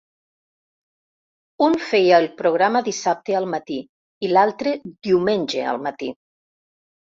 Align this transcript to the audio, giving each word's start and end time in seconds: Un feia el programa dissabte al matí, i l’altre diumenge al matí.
Un 1.65 1.77
feia 1.89 2.21
el 2.21 2.25
programa 2.39 2.81
dissabte 2.89 3.37
al 3.41 3.47
matí, 3.53 3.79
i 4.29 4.33
l’altre 4.33 4.75
diumenge 5.11 5.71
al 5.77 5.83
matí. 5.89 6.13